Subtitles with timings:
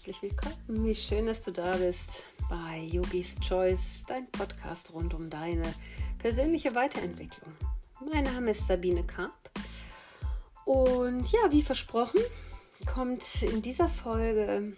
[0.00, 0.86] herzlich willkommen.
[0.86, 5.74] Wie schön, dass du da bist bei Yogis Choice, dein Podcast rund um deine
[6.18, 7.52] persönliche Weiterentwicklung.
[8.10, 9.50] Mein Name ist Sabine Karp
[10.64, 12.18] und ja, wie versprochen,
[12.90, 14.72] kommt in dieser Folge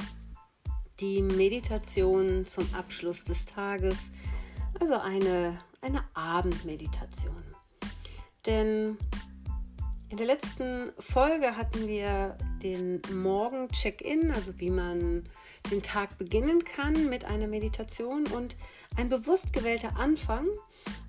[0.99, 4.11] die Meditation zum Abschluss des Tages,
[4.81, 7.45] also eine, eine Abendmeditation.
[8.45, 8.99] Denn
[10.09, 15.29] in der letzten Folge hatten wir den Morgen-Check-In, also wie man
[15.71, 18.57] den Tag beginnen kann mit einer Meditation und
[18.97, 20.47] ein bewusst gewählter Anfang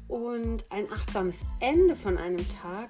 [0.07, 2.89] und ein achtsames Ende von einem Tag.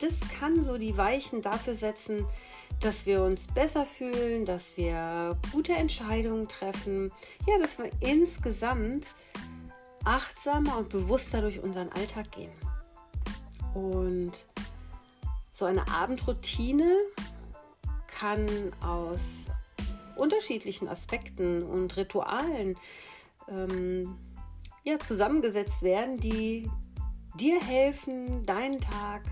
[0.00, 2.26] Das kann so die Weichen dafür setzen,
[2.80, 7.10] dass wir uns besser fühlen, dass wir gute Entscheidungen treffen,
[7.46, 9.06] ja, dass wir insgesamt
[10.04, 12.52] achtsamer und bewusster durch unseren Alltag gehen.
[13.74, 14.44] Und
[15.52, 16.92] so eine Abendroutine
[18.18, 19.50] kann aus
[20.16, 22.78] unterschiedlichen Aspekten und Ritualen
[23.48, 24.16] ähm,
[24.84, 26.70] ja, zusammengesetzt werden, die
[27.34, 29.22] dir helfen, deinen Tag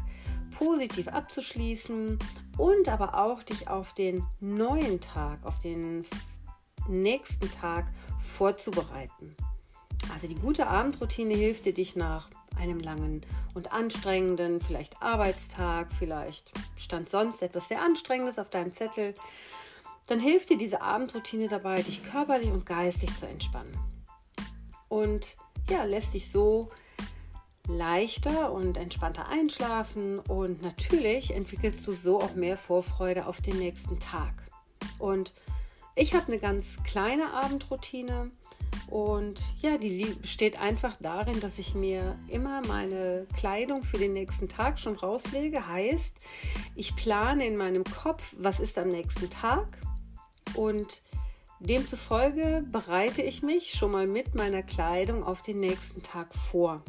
[0.58, 2.18] positiv abzuschließen
[2.58, 6.05] und aber auch dich auf den neuen Tag, auf den
[6.86, 7.86] nächsten Tag
[8.20, 9.34] vorzubereiten.
[10.12, 13.24] Also die gute Abendroutine hilft dir, dich nach einem langen
[13.55, 19.14] und anstrengenden, vielleicht Arbeitstag, vielleicht stand sonst etwas sehr Anstrengendes auf deinem Zettel,
[20.06, 23.77] dann hilft dir diese Abendroutine dabei, dich körperlich und geistig zu entspannen.
[24.88, 25.36] Und
[25.70, 26.70] ja, lässt dich so
[27.69, 33.98] leichter und entspannter einschlafen und natürlich entwickelst du so auch mehr Vorfreude auf den nächsten
[33.98, 34.34] Tag.
[34.98, 35.33] Und
[35.94, 38.30] ich habe eine ganz kleine Abendroutine
[38.95, 44.48] und ja, die besteht einfach darin, dass ich mir immer meine Kleidung für den nächsten
[44.48, 45.67] Tag schon rauslege.
[45.67, 46.14] Heißt,
[46.77, 49.67] ich plane in meinem Kopf, was ist am nächsten Tag.
[50.55, 51.03] Und
[51.58, 56.80] demzufolge bereite ich mich schon mal mit meiner Kleidung auf den nächsten Tag vor.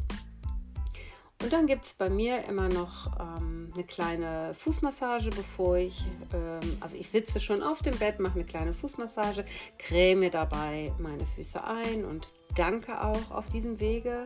[1.45, 6.77] Und dann gibt es bei mir immer noch ähm, eine kleine Fußmassage, bevor ich, ähm,
[6.79, 9.45] also ich sitze schon auf dem Bett, mache eine kleine Fußmassage,
[9.77, 14.25] creme dabei meine Füße ein und danke auch auf diesem Wege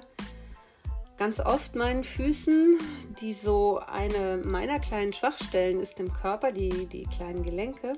[1.18, 2.80] ganz oft meinen Füßen,
[3.20, 7.98] die so eine meiner kleinen Schwachstellen ist im Körper, die, die kleinen Gelenke.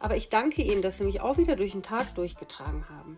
[0.00, 3.16] Aber ich danke ihnen, dass sie mich auch wieder durch den Tag durchgetragen haben.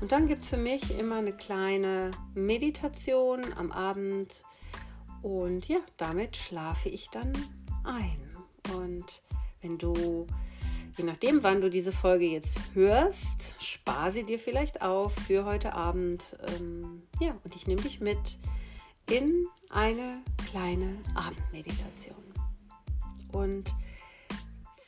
[0.00, 4.44] Und dann gibt es für mich immer eine kleine Meditation am Abend
[5.22, 7.32] und ja, damit schlafe ich dann
[7.84, 8.20] ein.
[8.74, 9.22] Und
[9.60, 10.26] wenn du,
[10.96, 15.74] je nachdem, wann du diese Folge jetzt hörst, spar sie dir vielleicht auf für heute
[15.74, 16.22] Abend.
[16.58, 18.38] Ähm, ja, und ich nehme dich mit
[19.10, 22.16] in eine kleine Abendmeditation.
[23.32, 23.74] Und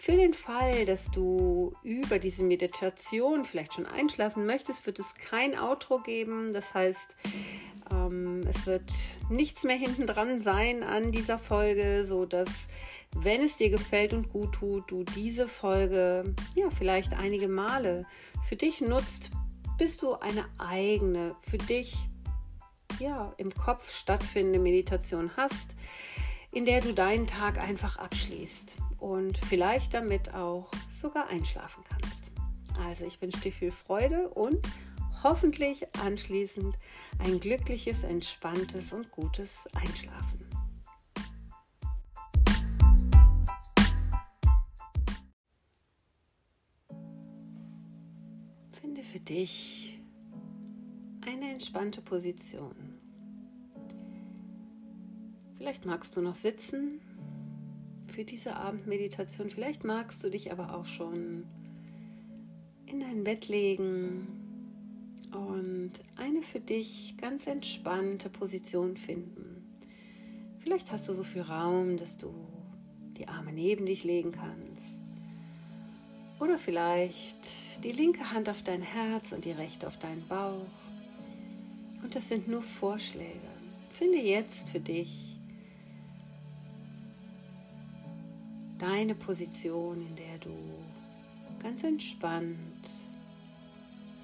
[0.02, 5.58] für den Fall, dass du über diese Meditation vielleicht schon einschlafen möchtest, wird es kein
[5.58, 6.52] Outro geben.
[6.52, 7.16] Das heißt,
[7.92, 8.92] ähm, es wird
[9.28, 12.66] nichts mehr hinten dran sein an dieser Folge, so dass
[13.14, 18.06] wenn es dir gefällt und gut tut, du diese Folge ja vielleicht einige Male
[18.42, 19.30] für dich nutzt,
[19.78, 21.94] bis du eine eigene für dich
[22.98, 25.76] ja im Kopf stattfindende Meditation hast,
[26.52, 32.32] in der du deinen Tag einfach abschließt und vielleicht damit auch sogar einschlafen kannst.
[32.84, 34.66] Also ich wünsche dir viel Freude und
[35.22, 36.76] hoffentlich anschließend
[37.18, 40.46] ein glückliches, entspanntes und gutes Einschlafen.
[48.80, 50.00] Finde für dich
[51.26, 52.74] eine entspannte Position.
[55.58, 57.00] Vielleicht magst du noch sitzen
[58.06, 59.50] für diese Abendmeditation.
[59.50, 61.44] Vielleicht magst du dich aber auch schon
[62.86, 64.39] in dein Bett legen
[65.32, 69.72] und eine für dich ganz entspannte Position finden.
[70.58, 72.32] Vielleicht hast du so viel Raum, dass du
[73.16, 75.00] die Arme neben dich legen kannst.
[76.38, 80.66] Oder vielleicht die linke Hand auf dein Herz und die rechte auf deinen Bauch.
[82.02, 83.50] Und das sind nur Vorschläge.
[83.90, 85.38] Finde jetzt für dich
[88.78, 90.56] deine Position, in der du
[91.62, 92.56] ganz entspannt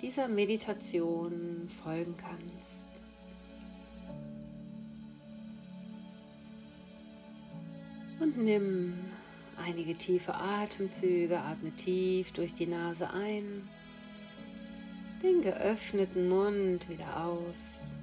[0.07, 2.87] dieser Meditation folgen kannst.
[8.21, 8.95] Und nimm
[9.57, 13.69] einige tiefe Atemzüge, atme tief durch die Nase ein,
[15.25, 17.97] den geöffneten Mund wieder aus.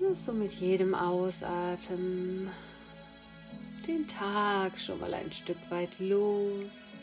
[0.00, 2.50] Lass so mit jedem Ausatmen
[3.86, 6.99] den Tag schon mal ein Stück weit los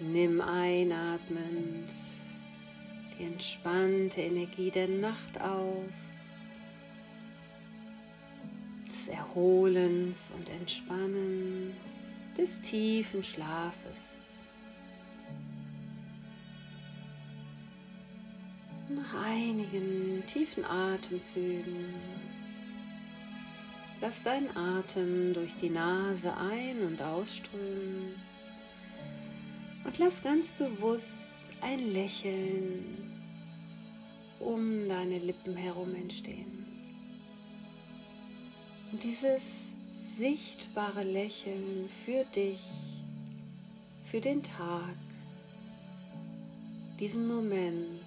[0.00, 1.90] Nimm einatmend
[3.18, 5.84] die entspannte Energie der Nacht auf,
[8.88, 11.74] des Erholens und Entspannens,
[12.36, 14.30] des tiefen Schlafes.
[18.88, 21.94] Nach einigen tiefen Atemzügen
[24.00, 28.29] lass deinen Atem durch die Nase ein- und ausströmen
[29.90, 33.10] und lass ganz bewusst ein Lächeln
[34.38, 36.64] um deine Lippen herum entstehen.
[38.92, 42.60] Und dieses sichtbare Lächeln für dich,
[44.04, 44.94] für den Tag,
[47.00, 48.04] diesen Moment,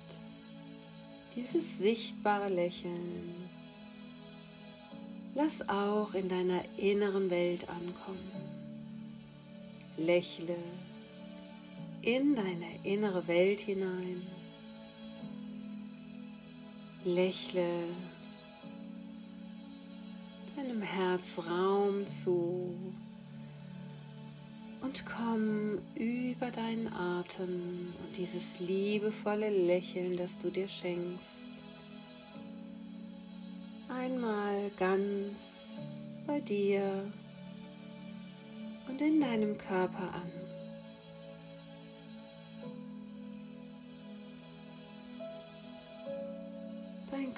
[1.36, 3.50] dieses sichtbare Lächeln,
[5.36, 8.32] lass auch in deiner inneren Welt ankommen.
[9.98, 10.56] Lächle
[12.04, 14.22] in deine innere Welt hinein.
[17.06, 17.68] Lächle
[20.56, 22.76] deinem Herz Raum zu
[24.82, 31.50] und komm über deinen Atem und dieses liebevolle Lächeln, das du dir schenkst,
[33.90, 35.74] einmal ganz
[36.28, 37.06] bei dir
[38.90, 40.43] und in deinem Körper an.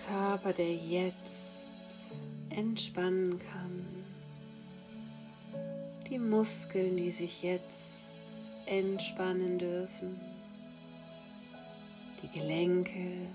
[0.07, 1.73] Körper, der jetzt
[2.49, 3.85] entspannen kann.
[6.09, 8.13] Die Muskeln, die sich jetzt
[8.65, 10.19] entspannen dürfen.
[12.21, 13.27] Die Gelenke.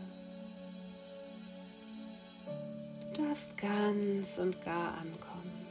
[3.13, 5.67] Du darfst ganz und gar ankommen.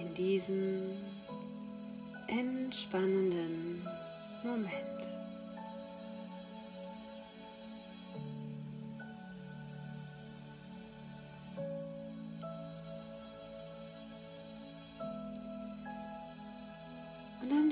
[0.00, 0.82] In diesem
[2.28, 3.86] entspannenden
[4.42, 5.25] Moment.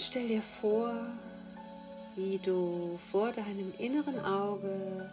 [0.06, 0.92] Stell dir vor,
[2.14, 5.10] wie du vor deinem inneren Auge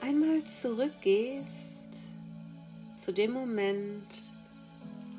[0.00, 1.88] einmal zurückgehst
[2.96, 4.24] zu dem Moment,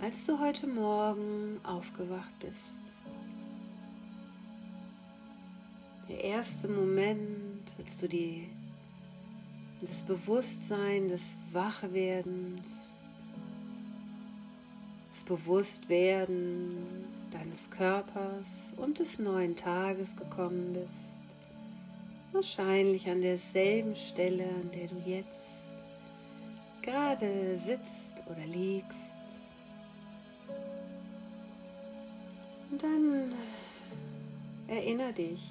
[0.02, 2.74] als du heute Morgen aufgewacht bist.
[6.10, 8.50] Der erste Moment, als du die,
[9.82, 12.98] das Bewusstsein des Wachwerdens,
[15.12, 21.22] das Bewusstwerden deines Körpers und des neuen Tages gekommen bist.
[22.32, 25.74] Wahrscheinlich an derselben Stelle, an der du jetzt
[26.82, 29.18] gerade sitzt oder liegst.
[32.72, 33.34] Und dann
[34.68, 35.42] erinnere dich,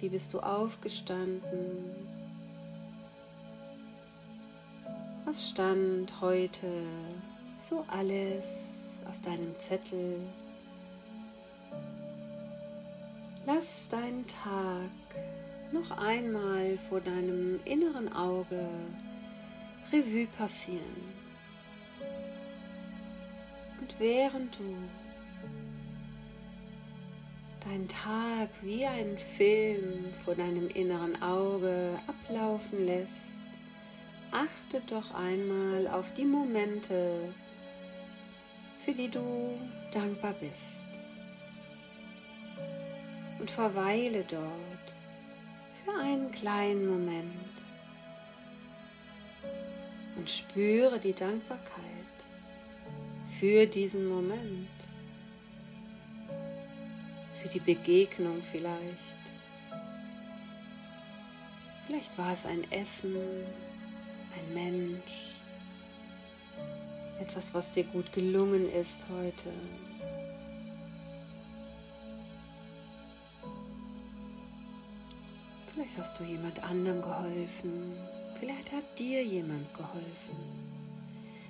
[0.00, 1.90] wie bist du aufgestanden?
[5.24, 6.84] Was stand heute
[7.56, 10.20] so alles auf deinem Zettel?
[13.46, 14.90] Lass deinen Tag
[15.70, 18.68] noch einmal vor deinem inneren Auge
[19.92, 20.82] Revue passieren.
[23.80, 24.74] Und während du
[27.68, 33.36] deinen Tag wie einen Film vor deinem inneren Auge ablaufen lässt,
[34.32, 37.32] achte doch einmal auf die Momente,
[38.84, 39.56] für die du
[39.92, 40.84] dankbar bist
[43.38, 44.86] und verweile dort
[45.84, 47.32] für einen kleinen Moment
[50.16, 51.76] und spüre die Dankbarkeit
[53.38, 54.68] für diesen Moment,
[57.42, 58.96] für die Begegnung vielleicht.
[61.86, 65.34] Vielleicht war es ein Essen, ein Mensch,
[67.20, 69.52] etwas, was dir gut gelungen ist heute.
[75.96, 77.96] Hast du jemand anderem geholfen.
[78.38, 80.36] Vielleicht hat dir jemand geholfen.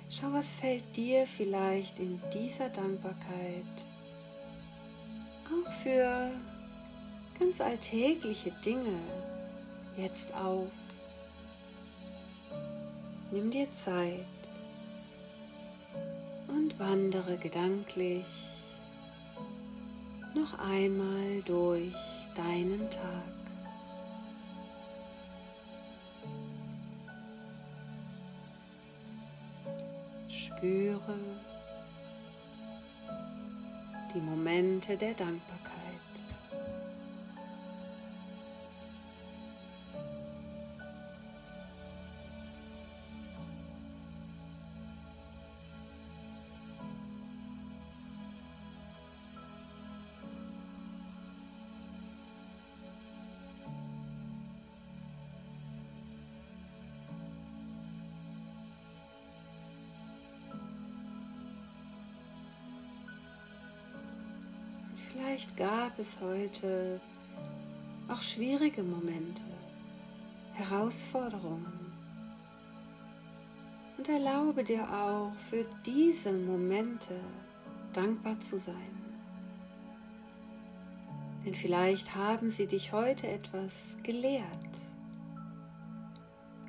[0.09, 3.65] Schau, was fällt dir vielleicht in dieser Dankbarkeit
[5.47, 6.31] auch für
[7.37, 8.97] ganz alltägliche Dinge
[9.97, 10.69] jetzt auf.
[13.31, 14.25] Nimm dir Zeit
[16.47, 18.25] und wandere gedanklich
[20.33, 21.91] noch einmal durch
[22.35, 23.36] deinen Tag.
[30.57, 31.19] Spüre
[34.11, 35.66] die Momente der Dankbarkeit.
[65.17, 67.01] Vielleicht gab es heute
[68.07, 69.43] auch schwierige Momente,
[70.53, 71.91] Herausforderungen.
[73.97, 77.19] Und erlaube dir auch für diese Momente
[77.93, 78.75] dankbar zu sein.
[81.45, 84.45] Denn vielleicht haben sie dich heute etwas gelehrt.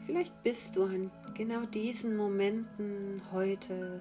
[0.07, 4.01] Vielleicht bist du an genau diesen Momenten heute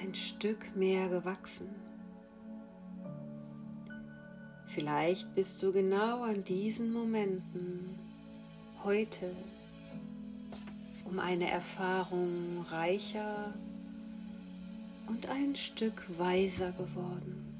[0.00, 1.81] ein Stück mehr gewachsen.
[4.74, 7.98] Vielleicht bist du genau an diesen Momenten
[8.82, 9.36] heute
[11.04, 13.52] um eine Erfahrung reicher
[15.08, 17.51] und ein Stück weiser geworden.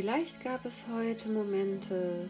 [0.00, 2.26] Vielleicht gab es heute Momente,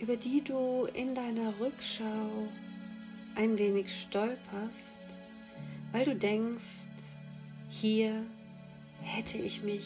[0.00, 2.48] über die du in deiner Rückschau
[3.36, 5.02] ein wenig stolperst,
[5.92, 6.88] weil du denkst,
[7.70, 8.26] hier
[9.00, 9.84] hätte ich mich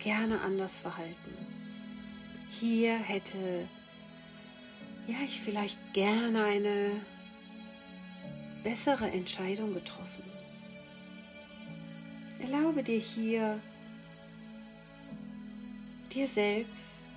[0.00, 1.36] gerne anders verhalten.
[2.58, 3.68] Hier hätte
[5.06, 6.90] ja ich vielleicht gerne eine
[8.64, 10.24] bessere Entscheidung getroffen.
[12.40, 13.60] Erlaube dir hier
[16.14, 17.08] dir selbst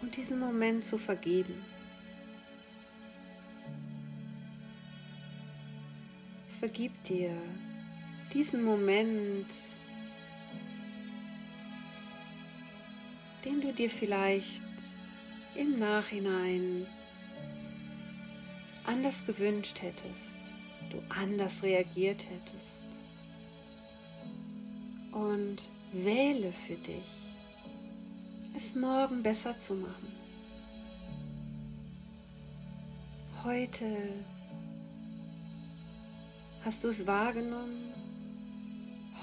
[0.00, 1.54] und diesen Moment zu vergeben.
[6.58, 7.36] Vergib dir
[8.32, 9.46] diesen Moment,
[13.44, 14.62] den du dir vielleicht
[15.54, 16.86] im Nachhinein
[18.84, 20.40] anders gewünscht hättest,
[20.90, 22.84] du anders reagiert hättest.
[25.12, 27.23] Und wähle für dich
[28.54, 30.12] es morgen besser zu machen.
[33.42, 33.84] Heute
[36.64, 37.92] hast du es wahrgenommen.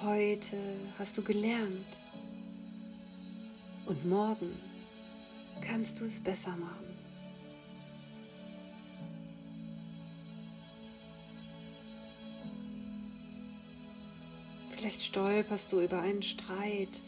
[0.03, 0.57] Heute
[0.99, 1.97] hast du gelernt.
[3.85, 4.51] Und morgen
[5.61, 6.85] kannst du es besser machen.
[14.75, 17.01] Vielleicht stolperst du über einen Streit,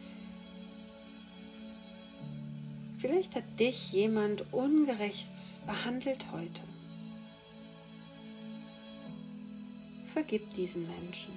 [3.04, 5.30] Vielleicht hat dich jemand ungerecht
[5.68, 6.62] behandelt heute.
[10.14, 11.34] Vergib diesen Menschen.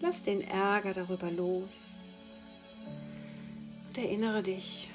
[0.00, 1.98] Lass den Ärger darüber los
[3.88, 4.88] und erinnere dich,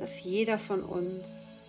[0.00, 1.60] dass jeder von uns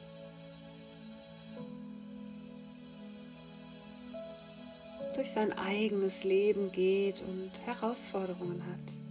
[5.15, 9.02] durch sein eigenes Leben geht und Herausforderungen hat.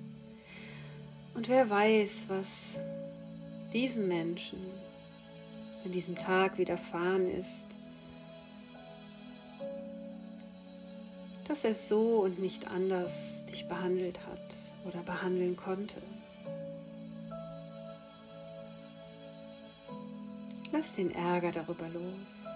[1.34, 2.80] Und wer weiß, was
[3.72, 4.58] diesem Menschen
[5.84, 7.66] an diesem Tag widerfahren ist,
[11.48, 16.00] dass er so und nicht anders dich behandelt hat oder behandeln konnte.
[20.72, 22.46] Lass den Ärger darüber los.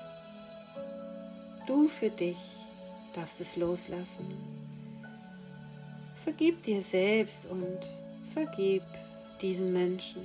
[1.66, 2.38] Du für dich
[3.12, 4.26] darfst es loslassen.
[6.24, 7.78] Vergib dir selbst und
[8.36, 8.82] Vergib
[9.40, 10.20] diesen Menschen.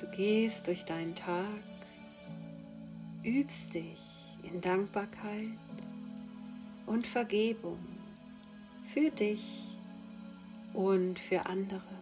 [0.00, 1.44] Du gehst durch deinen Tag,
[3.22, 4.00] übst dich
[4.42, 5.46] in Dankbarkeit
[6.86, 7.78] und Vergebung
[8.84, 9.44] für dich
[10.74, 11.99] und für andere.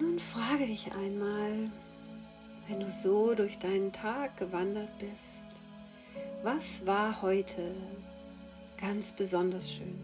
[0.00, 1.70] Nun frage dich einmal,
[2.68, 5.46] wenn du so durch deinen Tag gewandert bist,
[6.42, 7.74] was war heute
[8.78, 9.98] ganz besonders schön?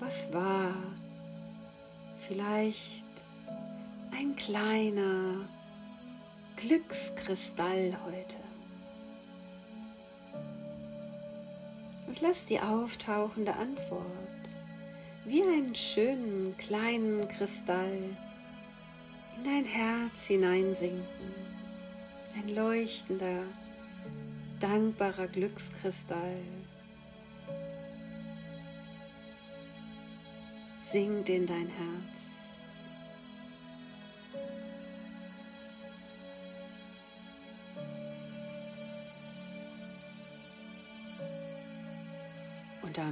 [0.00, 0.74] Was war
[2.16, 3.04] vielleicht
[4.12, 5.48] ein kleiner
[6.56, 8.38] Glückskristall heute?
[12.06, 14.23] Und lass die auftauchende Antwort
[15.24, 17.98] wie einen schönen kleinen Kristall
[19.36, 21.34] in dein Herz hineinsinken.
[22.36, 23.42] Ein leuchtender,
[24.60, 26.42] dankbarer Glückskristall.
[30.78, 32.33] Sinkt in dein Herz.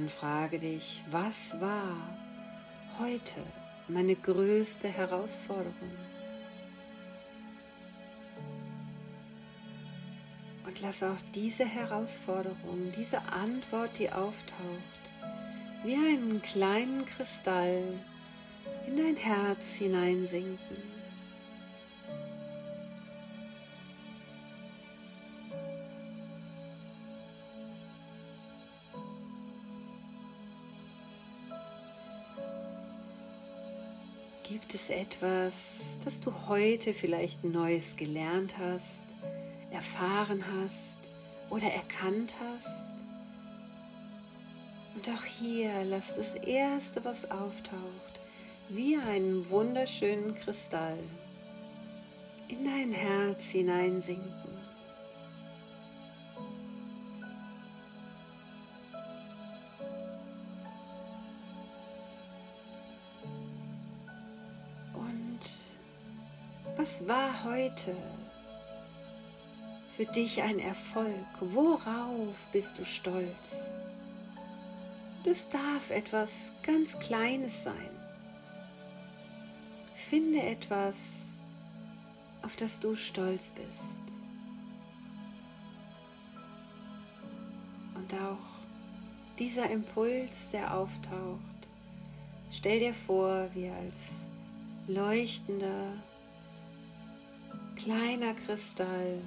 [0.03, 1.95] Dann frage dich, was war
[2.99, 3.39] heute
[3.87, 5.73] meine größte Herausforderung?
[10.65, 15.03] Und lass auch diese Herausforderung, diese Antwort, die auftaucht,
[15.85, 17.81] wie einen kleinen Kristall
[18.87, 20.82] in dein Herz hineinsinken.
[34.53, 39.07] Gibt es etwas, das du heute vielleicht Neues gelernt hast,
[39.71, 40.99] erfahren hast
[41.49, 42.91] oder erkannt hast?
[44.93, 48.21] Und auch hier lass das Erste, was auftaucht,
[48.69, 50.99] wie einen wunderschönen Kristall
[52.47, 54.42] in dein Herz hineinsinken.
[66.83, 67.95] Was war heute
[69.95, 71.25] für dich ein Erfolg?
[71.39, 73.73] Worauf bist du stolz?
[75.23, 77.89] Das darf etwas ganz Kleines sein.
[79.95, 80.97] Finde etwas,
[82.41, 83.99] auf das du stolz bist.
[87.95, 91.69] Und auch dieser Impuls, der auftaucht,
[92.51, 94.27] stell dir vor, wie als
[94.87, 95.93] leuchtender
[97.83, 99.19] kleiner Kristall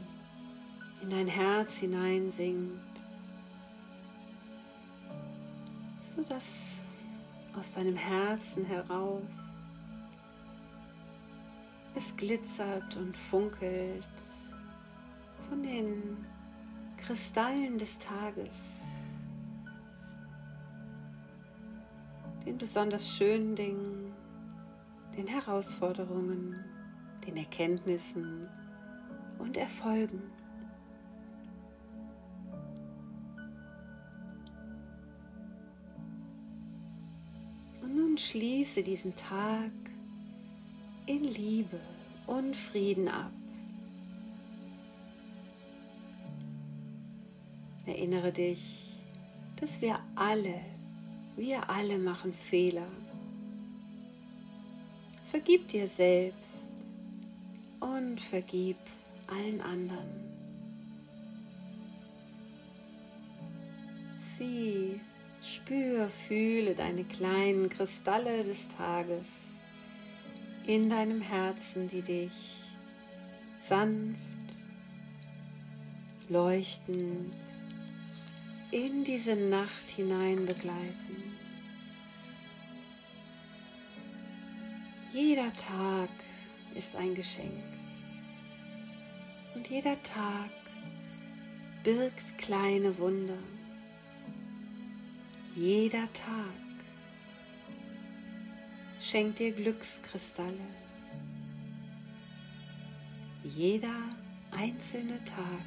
[1.03, 3.01] in dein Herz hineinsinkt,
[6.01, 6.79] sodass
[7.55, 9.69] aus deinem Herzen heraus
[11.95, 14.07] es glitzert und funkelt
[15.51, 16.25] von den
[16.97, 18.81] Kristallen des Tages,
[22.47, 24.15] den besonders schönen Dingen,
[25.15, 26.76] den Herausforderungen
[27.27, 28.49] den Erkenntnissen
[29.39, 30.23] und Erfolgen.
[37.83, 39.73] Und nun schließe diesen Tag
[41.07, 41.81] in Liebe
[42.27, 43.33] und Frieden ab.
[47.87, 49.01] Erinnere dich,
[49.57, 50.61] dass wir alle,
[51.37, 52.89] wir alle machen Fehler.
[55.31, 56.76] Vergib dir selbst
[57.81, 58.77] und vergib
[59.27, 60.37] allen anderen.
[64.19, 65.01] Sieh,
[65.43, 69.63] spür, fühle deine kleinen Kristalle des Tages
[70.67, 72.63] in deinem Herzen, die dich
[73.59, 74.19] sanft,
[76.29, 77.33] leuchtend
[78.71, 81.23] in diese Nacht hinein begleiten.
[85.13, 86.11] Jeder Tag
[86.77, 87.65] ist ein Geschenk.
[89.55, 90.51] Und jeder Tag
[91.83, 93.39] birgt kleine Wunder.
[95.55, 96.53] Jeder Tag
[99.01, 100.67] schenkt dir Glückskristalle.
[103.43, 104.11] Jeder
[104.51, 105.65] einzelne Tag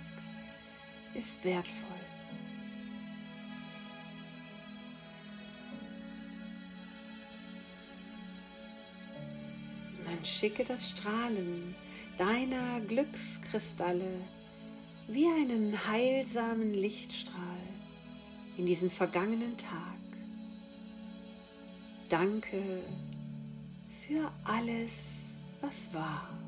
[1.16, 1.99] ist wertvoll.
[10.20, 11.74] Dann schicke das Strahlen
[12.18, 14.20] deiner Glückskristalle
[15.08, 17.58] wie einen heilsamen Lichtstrahl
[18.58, 19.98] in diesen vergangenen Tag.
[22.10, 22.84] Danke
[24.06, 26.39] für alles, was war.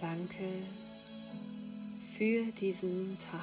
[0.00, 0.52] Danke
[2.18, 3.40] für diesen Tag.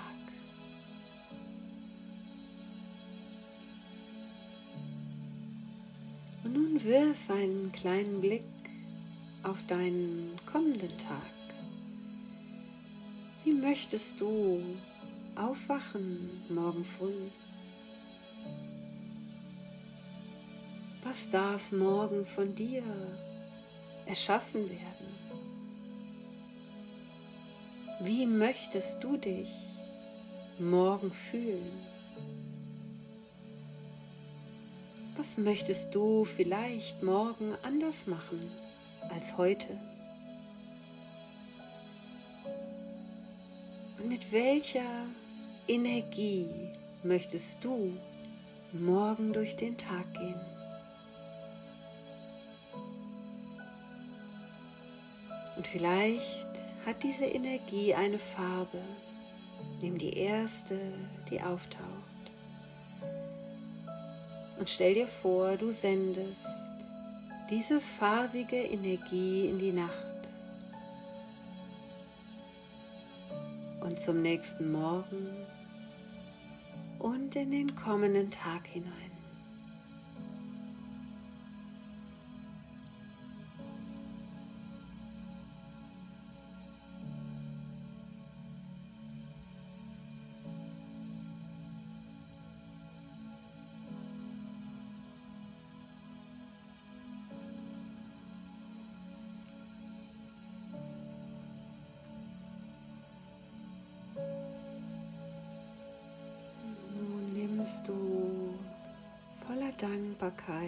[6.43, 8.43] Und nun wirf einen kleinen Blick
[9.41, 11.33] auf deinen kommenden Tag.
[13.43, 14.61] Wie möchtest du
[15.35, 17.29] aufwachen morgen früh?
[21.03, 22.83] Was darf morgen von dir
[24.05, 25.12] erschaffen werden?
[27.99, 29.49] Wie möchtest du dich
[30.59, 31.71] morgen fühlen?
[35.15, 38.51] Was möchtest du vielleicht morgen anders machen
[39.09, 39.67] als heute?
[43.99, 45.05] Und mit welcher
[45.67, 46.49] Energie
[47.03, 47.95] möchtest du
[48.73, 50.41] morgen durch den Tag gehen.
[55.55, 58.81] Und vielleicht hat diese Energie eine Farbe.
[59.81, 60.79] Nimm die erste,
[61.29, 61.83] die auftaucht.
[64.59, 66.45] Und stell dir vor, du sendest
[67.49, 69.91] diese farbige Energie in die Nacht.
[73.81, 75.27] Und zum nächsten Morgen
[76.99, 79.12] und in den kommenden Tag hinein.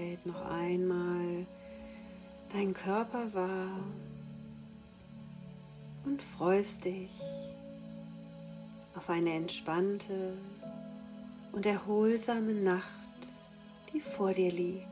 [0.05, 1.45] Dankbarkeit noch einmal
[2.51, 3.79] deinen Körper wahr
[6.05, 7.11] und freust dich
[8.95, 10.37] auf eine entspannte
[11.51, 12.85] und erholsame Nacht,
[13.93, 14.85] die vor dir liegt.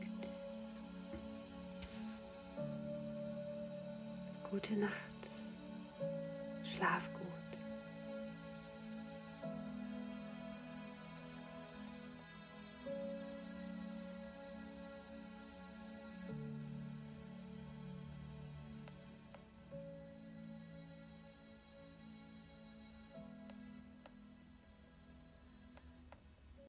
[4.50, 4.92] Gute Nacht,
[6.64, 7.23] schlaf gut.